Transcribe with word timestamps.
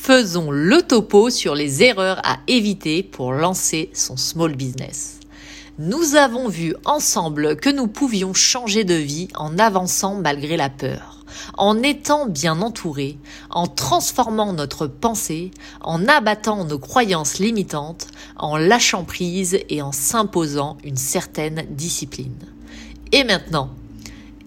Faisons 0.00 0.50
le 0.50 0.80
topo 0.80 1.28
sur 1.28 1.54
les 1.54 1.82
erreurs 1.82 2.20
à 2.24 2.38
éviter 2.46 3.02
pour 3.02 3.32
lancer 3.32 3.90
son 3.92 4.16
small 4.16 4.54
business. 4.54 5.18
Nous 5.78 6.14
avons 6.14 6.48
vu 6.48 6.74
ensemble 6.86 7.56
que 7.56 7.68
nous 7.68 7.88
pouvions 7.88 8.32
changer 8.32 8.84
de 8.84 8.94
vie 8.94 9.28
en 9.34 9.58
avançant 9.58 10.14
malgré 10.14 10.56
la 10.56 10.70
peur, 10.70 11.24
en 11.58 11.82
étant 11.82 12.26
bien 12.26 12.62
entourés, 12.62 13.18
en 13.50 13.66
transformant 13.66 14.54
notre 14.54 14.86
pensée, 14.86 15.50
en 15.82 16.06
abattant 16.06 16.64
nos 16.64 16.78
croyances 16.78 17.38
limitantes, 17.38 18.06
en 18.36 18.56
lâchant 18.56 19.04
prise 19.04 19.58
et 19.68 19.82
en 19.82 19.92
s'imposant 19.92 20.78
une 20.84 20.96
certaine 20.96 21.66
discipline. 21.70 22.38
Et 23.12 23.24
maintenant, 23.24 23.70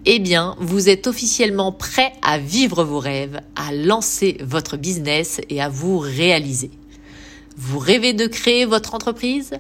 eh 0.05 0.19
bien, 0.19 0.55
vous 0.59 0.89
êtes 0.89 1.07
officiellement 1.07 1.71
prêt 1.71 2.13
à 2.21 2.37
vivre 2.39 2.83
vos 2.83 2.99
rêves, 2.99 3.39
à 3.55 3.71
lancer 3.71 4.37
votre 4.41 4.77
business 4.77 5.41
et 5.49 5.61
à 5.61 5.69
vous 5.69 5.99
réaliser. 5.99 6.71
Vous 7.57 7.79
rêvez 7.79 8.13
de 8.13 8.25
créer 8.25 8.65
votre 8.65 8.95
entreprise? 8.95 9.51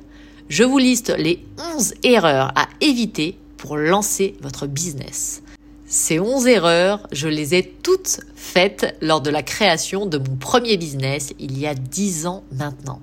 Je 0.49 0.63
vous 0.63 0.79
liste 0.79 1.13
les 1.17 1.45
11 1.75 1.93
erreurs 2.03 2.51
à 2.55 2.67
éviter 2.81 3.37
pour 3.57 3.77
lancer 3.77 4.35
votre 4.41 4.65
business. 4.65 5.43
Ces 5.85 6.19
11 6.19 6.47
erreurs, 6.47 7.07
je 7.11 7.27
les 7.27 7.53
ai 7.53 7.63
toutes 7.63 8.21
faites 8.35 8.95
lors 9.01 9.21
de 9.21 9.29
la 9.29 9.43
création 9.43 10.05
de 10.05 10.17
mon 10.17 10.37
premier 10.37 10.77
business 10.77 11.33
il 11.37 11.59
y 11.59 11.67
a 11.67 11.75
10 11.75 12.25
ans 12.25 12.43
maintenant. 12.51 13.01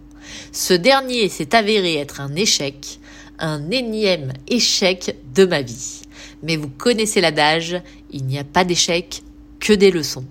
Ce 0.53 0.75
dernier 0.75 1.29
s'est 1.29 1.55
avéré 1.55 1.97
être 1.97 2.21
un 2.21 2.35
échec, 2.35 2.99
un 3.39 3.71
énième 3.71 4.33
échec 4.49 5.17
de 5.35 5.45
ma 5.45 5.63
vie. 5.63 6.01
Mais 6.43 6.57
vous 6.57 6.69
connaissez 6.69 7.21
l'adage, 7.21 7.81
il 8.11 8.25
n'y 8.25 8.39
a 8.39 8.45
pas 8.45 8.65
d'échec, 8.65 9.23
que 9.61 9.73
des 9.73 9.91
leçons. 9.91 10.25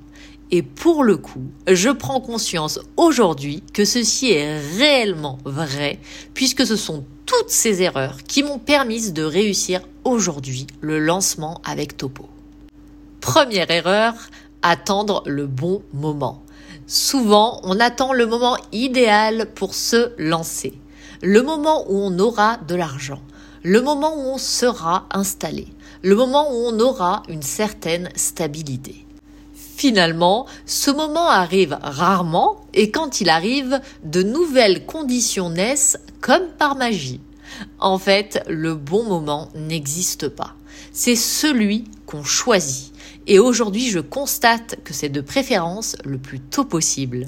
Et 0.50 0.62
pour 0.62 1.04
le 1.04 1.18
coup, 1.18 1.44
je 1.68 1.90
prends 1.90 2.22
conscience 2.22 2.80
aujourd'hui 2.96 3.64
que 3.74 3.84
ceci 3.84 4.32
est 4.32 4.60
réellement 4.78 5.40
vrai, 5.44 6.00
puisque 6.34 6.66
ce 6.66 6.78
sont 6.78 7.04
toutes 7.26 7.50
ces 7.50 7.82
erreurs 7.82 8.24
qui 8.24 8.44
m'ont 8.44 8.60
permis 8.60 9.12
de 9.12 9.24
réussir 9.24 9.82
aujourd'hui 10.06 10.66
le 10.80 11.00
lancement 11.00 11.60
avec 11.66 11.98
Topo. 11.98 12.30
Première 13.20 13.70
erreur, 13.70 14.14
attendre 14.62 15.22
le 15.26 15.48
bon 15.48 15.82
moment. 15.94 16.44
Souvent, 16.88 17.60
on 17.64 17.82
attend 17.82 18.14
le 18.14 18.26
moment 18.26 18.56
idéal 18.72 19.50
pour 19.54 19.76
se 19.76 20.14
lancer, 20.18 20.80
le 21.22 21.44
moment 21.44 21.84
où 21.90 21.98
on 21.98 22.18
aura 22.20 22.56
de 22.66 22.76
l'argent, 22.76 23.22
le 23.64 23.82
moment 23.82 24.16
où 24.16 24.30
on 24.30 24.38
sera 24.38 25.08
installé, 25.12 25.68
le 26.02 26.16
moment 26.16 26.52
où 26.52 26.56
on 26.68 26.80
aura 26.80 27.24
une 27.28 27.42
certaine 27.42 28.10
stabilité. 28.16 29.06
Finalement, 29.54 30.48
ce 30.66 30.90
moment 30.90 31.28
arrive 31.28 31.78
rarement 31.82 32.66
et 32.74 32.90
quand 32.90 33.22
il 33.22 33.30
arrive, 33.30 33.80
de 34.04 34.24
nouvelles 34.24 34.86
conditions 34.86 35.50
naissent 35.50 36.00
comme 36.20 36.48
par 36.58 36.76
magie. 36.76 37.22
En 37.80 37.98
fait, 38.00 38.44
le 38.48 38.76
bon 38.76 39.04
moment 39.04 39.50
n'existe 39.56 40.30
pas. 40.30 40.56
C'est 40.92 41.16
celui 41.16 41.86
qu'on 42.06 42.24
choisit. 42.24 42.94
Et 43.30 43.40
aujourd'hui, 43.40 43.90
je 43.90 44.00
constate 44.00 44.78
que 44.86 44.94
c'est 44.94 45.10
de 45.10 45.20
préférence 45.20 45.98
le 46.06 46.18
plus 46.18 46.40
tôt 46.40 46.64
possible. 46.64 47.28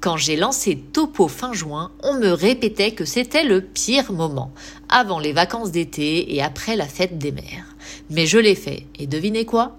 Quand 0.00 0.16
j'ai 0.16 0.36
lancé 0.36 0.76
Topo 0.76 1.26
fin 1.26 1.52
juin, 1.52 1.90
on 2.02 2.14
me 2.14 2.30
répétait 2.30 2.92
que 2.92 3.04
c'était 3.04 3.44
le 3.44 3.60
pire 3.60 4.12
moment, 4.12 4.52
avant 4.88 5.18
les 5.18 5.32
vacances 5.32 5.72
d'été 5.72 6.34
et 6.34 6.42
après 6.42 6.76
la 6.76 6.86
fête 6.86 7.18
des 7.18 7.32
mères. 7.32 7.76
Mais 8.08 8.26
je 8.26 8.38
l'ai 8.38 8.54
fait, 8.54 8.86
et 8.98 9.06
devinez 9.08 9.44
quoi? 9.44 9.76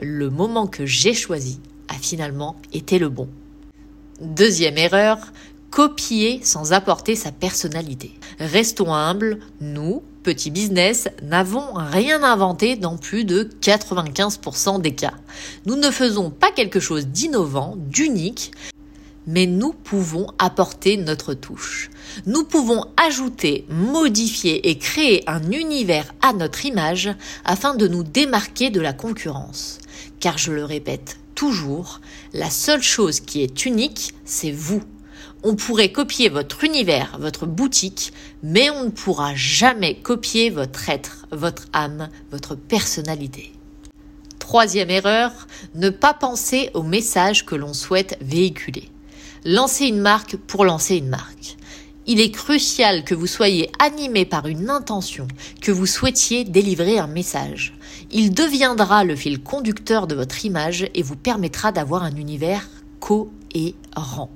Le 0.00 0.30
moment 0.30 0.68
que 0.68 0.86
j'ai 0.86 1.14
choisi 1.14 1.58
a 1.88 1.94
finalement 1.94 2.56
été 2.72 3.00
le 3.00 3.08
bon. 3.08 3.28
Deuxième 4.20 4.78
erreur, 4.78 5.18
copier 5.70 6.40
sans 6.42 6.72
apporter 6.72 7.16
sa 7.16 7.32
personnalité. 7.32 8.12
Restons 8.38 8.94
humbles, 8.94 9.40
nous, 9.60 10.02
petits 10.22 10.50
business, 10.50 11.08
n'avons 11.22 11.74
rien 11.74 12.22
inventé 12.22 12.76
dans 12.76 12.96
plus 12.96 13.24
de 13.24 13.48
95% 13.60 14.80
des 14.80 14.94
cas. 14.94 15.14
Nous 15.66 15.76
ne 15.76 15.90
faisons 15.90 16.30
pas 16.30 16.50
quelque 16.52 16.80
chose 16.80 17.06
d'innovant, 17.06 17.74
d'unique, 17.76 18.52
mais 19.26 19.46
nous 19.46 19.72
pouvons 19.72 20.26
apporter 20.38 20.96
notre 20.96 21.34
touche. 21.34 21.90
Nous 22.26 22.44
pouvons 22.44 22.86
ajouter, 22.96 23.64
modifier 23.68 24.68
et 24.68 24.78
créer 24.78 25.28
un 25.28 25.52
univers 25.52 26.14
à 26.22 26.32
notre 26.32 26.66
image 26.66 27.10
afin 27.44 27.74
de 27.74 27.86
nous 27.86 28.02
démarquer 28.02 28.70
de 28.70 28.80
la 28.80 28.92
concurrence. 28.92 29.78
Car 30.18 30.38
je 30.38 30.52
le 30.52 30.64
répète 30.64 31.18
toujours, 31.34 32.00
la 32.32 32.50
seule 32.50 32.82
chose 32.82 33.20
qui 33.20 33.42
est 33.42 33.64
unique, 33.64 34.14
c'est 34.24 34.52
vous. 34.52 34.82
On 35.42 35.56
pourrait 35.56 35.90
copier 35.90 36.28
votre 36.28 36.64
univers, 36.64 37.16
votre 37.18 37.46
boutique, 37.46 38.12
mais 38.42 38.68
on 38.68 38.84
ne 38.84 38.90
pourra 38.90 39.34
jamais 39.34 39.94
copier 39.94 40.50
votre 40.50 40.90
être, 40.90 41.26
votre 41.32 41.64
âme, 41.72 42.10
votre 42.30 42.54
personnalité. 42.56 43.52
Troisième 44.38 44.90
erreur, 44.90 45.32
ne 45.74 45.88
pas 45.88 46.12
penser 46.12 46.68
au 46.74 46.82
message 46.82 47.46
que 47.46 47.54
l'on 47.54 47.72
souhaite 47.72 48.18
véhiculer. 48.20 48.90
Lancer 49.46 49.86
une 49.86 50.00
marque 50.00 50.36
pour 50.36 50.66
lancer 50.66 50.96
une 50.96 51.08
marque. 51.08 51.56
Il 52.06 52.20
est 52.20 52.32
crucial 52.32 53.04
que 53.04 53.14
vous 53.14 53.26
soyez 53.26 53.70
animé 53.78 54.26
par 54.26 54.46
une 54.46 54.68
intention, 54.68 55.26
que 55.62 55.72
vous 55.72 55.86
souhaitiez 55.86 56.44
délivrer 56.44 56.98
un 56.98 57.06
message. 57.06 57.72
Il 58.10 58.34
deviendra 58.34 59.04
le 59.04 59.16
fil 59.16 59.42
conducteur 59.42 60.06
de 60.06 60.16
votre 60.16 60.44
image 60.44 60.86
et 60.94 61.02
vous 61.02 61.16
permettra 61.16 61.72
d'avoir 61.72 62.02
un 62.02 62.16
univers 62.16 62.68
cohérent. 62.98 64.30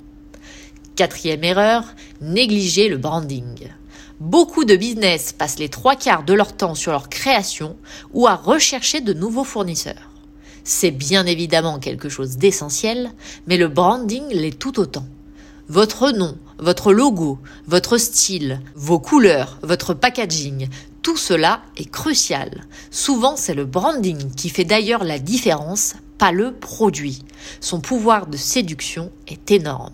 Quatrième 0.97 1.43
erreur, 1.43 1.83
négliger 2.21 2.89
le 2.89 2.99
branding. 2.99 3.69
Beaucoup 4.21 4.65
de 4.65 4.77
business 4.77 5.33
passent 5.33 5.59
les 5.59 5.69
trois 5.69 5.97
quarts 5.97 6.23
de 6.23 6.35
leur 6.35 6.57
temps 6.57 6.77
sur 6.77 6.93
leur 6.93 7.09
création 7.09 7.77
ou 8.13 8.29
à 8.29 8.37
rechercher 8.37 9.01
de 9.01 9.13
nouveaux 9.13 9.43
fournisseurs. 9.43 10.13
C'est 10.63 10.93
bien 10.93 11.27
évidemment 11.27 11.81
quelque 11.81 12.09
chose 12.09 12.37
d'essentiel, 12.37 13.11
mais 13.49 13.57
le 13.57 13.67
branding 13.67 14.23
l'est 14.31 14.57
tout 14.57 14.79
autant. 14.79 15.05
Votre 15.67 16.13
nom, 16.13 16.39
votre 16.59 16.93
logo, 16.93 17.41
votre 17.67 17.99
style, 17.99 18.61
vos 18.77 19.01
couleurs, 19.01 19.59
votre 19.63 19.95
packaging, 19.95 20.69
tout 21.03 21.17
cela 21.17 21.63
est 21.77 21.91
crucial. 21.91 22.67
Souvent, 22.93 23.35
c'est 23.35 23.55
le 23.55 23.65
branding 23.65 24.33
qui 24.37 24.49
fait 24.49 24.65
d'ailleurs 24.65 25.03
la 25.03 25.19
différence, 25.19 25.95
pas 26.19 26.31
le 26.31 26.53
produit. 26.55 27.25
Son 27.61 27.81
pouvoir 27.81 28.29
de 28.29 28.37
séduction 28.37 29.11
est 29.27 29.51
énorme. 29.51 29.93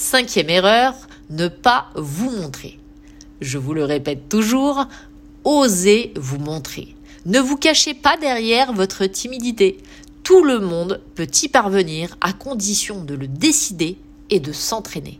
Cinquième 0.00 0.48
erreur, 0.48 0.94
ne 1.28 1.48
pas 1.48 1.90
vous 1.96 2.30
montrer. 2.30 2.78
Je 3.40 3.58
vous 3.58 3.74
le 3.74 3.84
répète 3.84 4.28
toujours, 4.28 4.86
osez 5.42 6.12
vous 6.14 6.38
montrer. 6.38 6.94
Ne 7.26 7.40
vous 7.40 7.56
cachez 7.56 7.94
pas 7.94 8.16
derrière 8.16 8.72
votre 8.72 9.06
timidité. 9.06 9.78
Tout 10.22 10.44
le 10.44 10.60
monde 10.60 11.02
peut 11.16 11.26
y 11.42 11.48
parvenir 11.48 12.16
à 12.20 12.32
condition 12.32 13.02
de 13.02 13.14
le 13.14 13.26
décider 13.26 13.98
et 14.30 14.38
de 14.38 14.52
s'entraîner. 14.52 15.18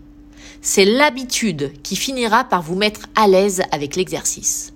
C'est 0.62 0.84
l'habitude 0.84 1.72
qui 1.82 1.96
finira 1.96 2.44
par 2.44 2.62
vous 2.62 2.76
mettre 2.76 3.08
à 3.16 3.26
l'aise 3.26 3.62
avec 3.72 3.96
l'exercice. 3.96 4.72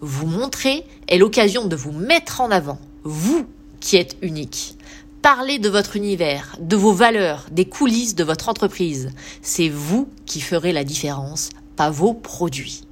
Vous 0.00 0.26
montrer 0.26 0.82
est 1.06 1.18
l'occasion 1.18 1.66
de 1.66 1.76
vous 1.76 1.92
mettre 1.92 2.40
en 2.40 2.50
avant, 2.50 2.80
vous 3.04 3.46
qui 3.78 3.98
êtes 3.98 4.16
unique. 4.20 4.74
Parlez 5.24 5.58
de 5.58 5.70
votre 5.70 5.96
univers, 5.96 6.54
de 6.60 6.76
vos 6.76 6.92
valeurs, 6.92 7.46
des 7.50 7.64
coulisses 7.64 8.14
de 8.14 8.24
votre 8.24 8.50
entreprise. 8.50 9.10
C'est 9.40 9.70
vous 9.70 10.06
qui 10.26 10.42
ferez 10.42 10.70
la 10.70 10.84
différence, 10.84 11.48
pas 11.76 11.88
vos 11.88 12.12
produits. 12.12 12.82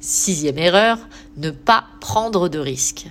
Sixième 0.00 0.56
erreur, 0.56 0.98
ne 1.38 1.50
pas 1.50 1.86
prendre 2.00 2.48
de 2.48 2.60
risques. 2.60 3.08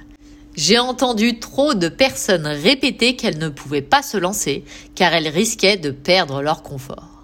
J'ai 0.55 0.79
entendu 0.79 1.39
trop 1.39 1.73
de 1.73 1.89
personnes 1.89 2.47
répéter 2.47 3.17
qu'elles 3.17 3.37
ne 3.37 3.49
pouvaient 3.49 3.81
pas 3.81 4.01
se 4.01 4.15
lancer 4.15 4.63
car 4.95 5.13
elles 5.13 5.27
risquaient 5.27 5.75
de 5.75 5.91
perdre 5.91 6.41
leur 6.41 6.63
confort. 6.63 7.20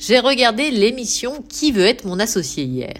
J'ai 0.00 0.18
regardé 0.18 0.70
l'émission 0.70 1.44
Qui 1.46 1.72
veut 1.72 1.84
être 1.84 2.06
mon 2.06 2.18
associé 2.18 2.64
hier 2.64 2.94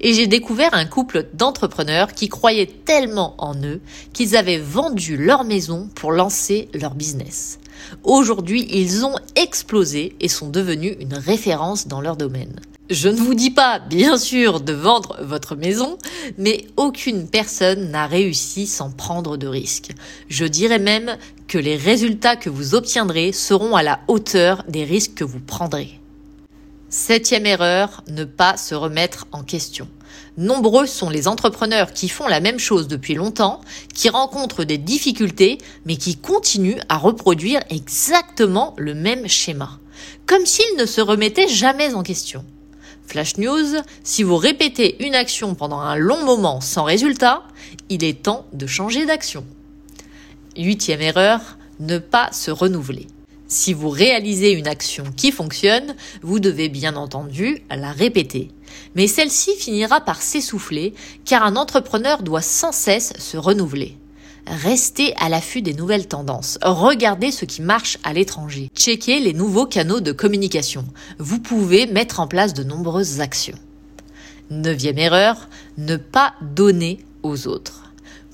et 0.00 0.12
j'ai 0.12 0.26
découvert 0.26 0.74
un 0.74 0.84
couple 0.84 1.28
d'entrepreneurs 1.34 2.12
qui 2.12 2.28
croyaient 2.28 2.70
tellement 2.84 3.34
en 3.38 3.56
eux 3.64 3.80
qu'ils 4.12 4.36
avaient 4.36 4.58
vendu 4.58 5.16
leur 5.16 5.44
maison 5.44 5.88
pour 5.94 6.12
lancer 6.12 6.68
leur 6.74 6.94
business. 6.94 7.58
Aujourd'hui, 8.04 8.68
ils 8.70 9.04
ont 9.04 9.16
explosé 9.34 10.14
et 10.20 10.28
sont 10.28 10.50
devenus 10.50 10.94
une 11.00 11.14
référence 11.14 11.88
dans 11.88 12.00
leur 12.00 12.16
domaine. 12.16 12.60
Je 12.90 13.08
ne 13.08 13.16
vous 13.16 13.34
dis 13.34 13.50
pas, 13.50 13.78
bien 13.78 14.18
sûr, 14.18 14.60
de 14.60 14.74
vendre 14.74 15.16
votre 15.22 15.56
maison, 15.56 15.96
mais 16.36 16.66
aucune 16.76 17.26
personne 17.26 17.90
n'a 17.90 18.06
réussi 18.06 18.66
sans 18.66 18.90
prendre 18.90 19.36
de 19.36 19.46
risques. 19.46 19.92
Je 20.28 20.44
dirais 20.44 20.78
même 20.78 21.16
que 21.48 21.58
les 21.58 21.76
résultats 21.76 22.36
que 22.36 22.50
vous 22.50 22.74
obtiendrez 22.74 23.32
seront 23.32 23.74
à 23.74 23.82
la 23.82 24.00
hauteur 24.08 24.64
des 24.68 24.84
risques 24.84 25.14
que 25.14 25.24
vous 25.24 25.40
prendrez. 25.40 26.01
Septième 26.94 27.46
erreur, 27.46 28.04
ne 28.08 28.24
pas 28.24 28.58
se 28.58 28.74
remettre 28.74 29.26
en 29.32 29.42
question. 29.42 29.88
Nombreux 30.36 30.84
sont 30.84 31.08
les 31.08 31.26
entrepreneurs 31.26 31.94
qui 31.94 32.10
font 32.10 32.28
la 32.28 32.38
même 32.38 32.58
chose 32.58 32.86
depuis 32.86 33.14
longtemps, 33.14 33.62
qui 33.94 34.10
rencontrent 34.10 34.64
des 34.64 34.76
difficultés, 34.76 35.56
mais 35.86 35.96
qui 35.96 36.18
continuent 36.18 36.82
à 36.90 36.98
reproduire 36.98 37.62
exactement 37.70 38.74
le 38.76 38.92
même 38.92 39.26
schéma. 39.26 39.78
comme 40.26 40.44
s'il 40.44 40.76
ne 40.76 40.84
se 40.84 41.00
remettait 41.00 41.48
jamais 41.48 41.94
en 41.94 42.02
question. 42.02 42.44
Flash 43.06 43.38
News, 43.38 43.80
si 44.04 44.22
vous 44.22 44.36
répétez 44.36 45.02
une 45.02 45.14
action 45.14 45.54
pendant 45.54 45.80
un 45.80 45.96
long 45.96 46.22
moment 46.26 46.60
sans 46.60 46.84
résultat, 46.84 47.42
il 47.88 48.04
est 48.04 48.22
temps 48.22 48.44
de 48.52 48.66
changer 48.66 49.06
d'action. 49.06 49.46
Huitième 50.58 51.00
erreur, 51.00 51.56
ne 51.80 51.96
pas 51.96 52.30
se 52.32 52.50
renouveler. 52.50 53.06
Si 53.52 53.74
vous 53.74 53.90
réalisez 53.90 54.52
une 54.52 54.66
action 54.66 55.04
qui 55.14 55.30
fonctionne, 55.30 55.94
vous 56.22 56.40
devez 56.40 56.70
bien 56.70 56.96
entendu 56.96 57.62
la 57.68 57.92
répéter. 57.92 58.48
Mais 58.94 59.06
celle-ci 59.06 59.54
finira 59.56 60.00
par 60.00 60.22
s'essouffler 60.22 60.94
car 61.26 61.44
un 61.44 61.56
entrepreneur 61.56 62.22
doit 62.22 62.40
sans 62.40 62.72
cesse 62.72 63.12
se 63.18 63.36
renouveler. 63.36 63.98
Restez 64.46 65.14
à 65.16 65.28
l'affût 65.28 65.60
des 65.60 65.74
nouvelles 65.74 66.08
tendances. 66.08 66.58
Regardez 66.62 67.30
ce 67.30 67.44
qui 67.44 67.60
marche 67.60 67.98
à 68.04 68.14
l'étranger. 68.14 68.70
Checkez 68.74 69.20
les 69.20 69.34
nouveaux 69.34 69.66
canaux 69.66 70.00
de 70.00 70.12
communication. 70.12 70.86
Vous 71.18 71.38
pouvez 71.38 71.86
mettre 71.86 72.20
en 72.20 72.28
place 72.28 72.54
de 72.54 72.64
nombreuses 72.64 73.20
actions. 73.20 73.58
Neuvième 74.48 74.98
erreur, 74.98 75.50
ne 75.76 75.96
pas 75.96 76.32
donner 76.40 77.04
aux 77.22 77.48
autres. 77.48 77.81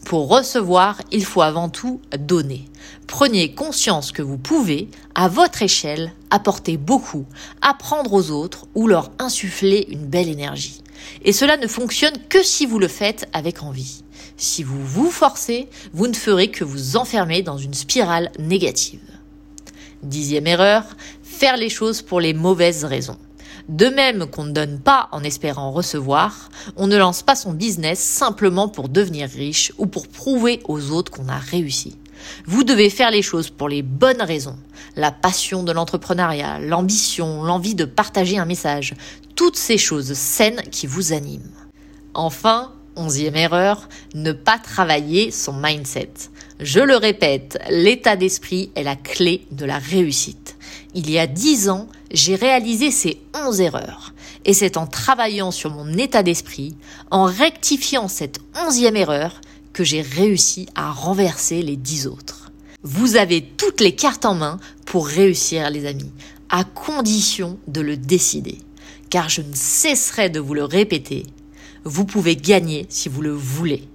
Pour 0.08 0.28
recevoir, 0.28 1.02
il 1.12 1.22
faut 1.22 1.43
avant 1.43 1.69
tout 1.69 2.00
donner. 2.19 2.64
Prenez 3.06 3.55
conscience 3.55 4.10
que 4.10 4.22
vous 4.22 4.38
pouvez, 4.38 4.88
à 5.14 5.28
votre 5.28 5.60
échelle, 5.60 6.14
apporter 6.31 6.78
beaucoup, 6.78 7.26
apprendre 7.60 8.14
aux 8.14 8.31
autres 8.31 8.69
ou 8.75 8.87
leur 8.87 9.10
insuffler 9.19 9.87
une 9.90 10.06
belle 10.06 10.31
énergie. 10.31 10.82
Et 11.26 11.34
cela 11.34 11.58
ne 11.58 11.66
fonctionne 11.66 12.16
que 12.31 12.43
si 12.43 12.64
vous 12.64 12.78
le 12.78 12.88
faites 12.88 13.28
avec 13.34 13.62
envie. 13.62 14.02
Si 14.38 14.62
vous 14.62 14.82
vous 14.82 15.10
forcez, 15.10 15.69
vous 15.93 16.06
ne 16.06 16.14
ferez 16.14 16.50
que 16.50 16.64
vous 16.64 16.96
enfermer 16.96 17.43
dans 17.43 17.58
une 17.58 17.75
spirale 17.75 18.32
négative. 18.38 19.05
Dixième 20.02 20.46
erreur, 20.46 20.84
faire 21.22 21.58
les 21.58 21.69
choses 21.69 22.00
pour 22.00 22.20
les 22.20 22.32
mauvaises 22.32 22.87
raisons. 22.87 23.19
De 23.69 23.87
même 23.87 24.26
qu'on 24.26 24.44
ne 24.44 24.52
donne 24.52 24.81
pas 24.81 25.08
en 25.12 25.22
espérant 25.22 25.70
recevoir, 25.72 26.50
on 26.76 26.87
ne 26.87 26.96
lance 26.96 27.22
pas 27.22 27.37
son 27.37 27.52
business 27.52 27.99
simplement 27.99 28.69
pour 28.69 28.88
devenir 28.88 29.28
riche 29.28 29.72
ou 29.78 29.87
pour 29.87 30.08
prouver 30.08 30.60
aux 30.69 30.90
autres 30.90 31.12
qu'on 31.12 31.28
a 31.28 31.38
réussi. 31.38 31.96
Vous 32.46 32.64
devez 32.64 32.90
faire 32.90 33.10
les 33.10 33.22
choses 33.22 33.50
pour 33.50 33.69
les 33.69 33.82
bonnes 33.82 34.22
raisons. 34.22 34.56
La 34.96 35.12
passion 35.12 35.62
de 35.62 35.72
l'entrepreneuriat, 35.72 36.58
l'ambition, 36.58 37.43
l'envie 37.43 37.75
de 37.75 37.84
partager 37.84 38.38
un 38.38 38.44
message, 38.44 38.94
toutes 39.37 39.56
ces 39.56 39.78
choses 39.78 40.12
saines 40.14 40.62
qui 40.70 40.87
vous 40.87 41.12
animent. 41.12 41.52
Enfin, 42.14 42.72
Onzième 42.99 43.37
erreur, 43.37 43.88
ne 44.14 44.32
pas 44.32 44.58
travailler 44.58 45.31
son 45.31 45.52
mindset. 45.52 46.10
Je 46.58 46.81
le 46.81 46.96
répète, 46.96 47.56
l'état 47.70 48.16
d'esprit 48.16 48.72
est 48.75 48.82
la 48.82 48.96
clé 48.96 49.46
de 49.52 49.64
la 49.64 49.78
réussite. 49.78 50.56
Il 50.94 51.08
y 51.08 51.16
a 51.20 51.28
dix 51.28 51.69
ans, 51.69 51.87
j'ai 52.10 52.34
réalisé 52.34 52.90
ces 52.90 53.20
onze 53.34 53.60
erreurs. 53.60 54.14
Et 54.44 54.55
c'est 54.55 54.76
en 54.76 54.87
travaillant 54.87 55.50
sur 55.50 55.70
mon 55.70 55.93
état 55.94 56.22
d'esprit, 56.22 56.76
en 57.10 57.25
rectifiant 57.25 58.08
cette 58.08 58.40
onzième 58.66 58.96
erreur, 58.96 59.40
que 59.72 59.84
j'ai 59.84 60.02
réussi 60.02 60.66
à 60.75 60.90
renverser 60.90 61.62
les 61.62 61.76
dix 61.76 62.06
autres. 62.06 62.50
Vous 62.82 63.16
avez 63.16 63.43
toutes 63.43 63.81
les 63.81 63.94
cartes 63.94 64.25
en 64.25 64.34
main 64.34 64.58
pour 64.87 65.06
réussir, 65.06 65.70
les 65.70 65.87
amis, 65.87 66.12
à 66.49 66.64
condition 66.64 67.58
de 67.66 67.81
le 67.81 67.96
décider. 67.96 68.58
Car 69.10 69.28
je 69.28 69.43
ne 69.43 69.55
cesserai 69.55 70.31
de 70.31 70.40
vous 70.40 70.55
le 70.55 70.64
répéter, 70.64 71.26
vous 71.84 72.05
pouvez 72.05 72.37
gagner 72.37 72.87
si 72.88 73.08
vous 73.08 73.22
le 73.22 73.32
voulez. 73.32 73.88